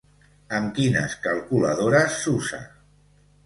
[0.59, 2.65] Amb quines calculadores s'usa?